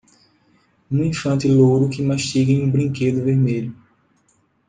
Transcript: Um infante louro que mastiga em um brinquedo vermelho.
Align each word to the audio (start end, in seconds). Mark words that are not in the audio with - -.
Um 0.89 1.03
infante 1.03 1.47
louro 1.47 1.87
que 1.87 2.01
mastiga 2.01 2.51
em 2.51 2.63
um 2.63 2.71
brinquedo 2.71 3.23
vermelho. 3.23 3.75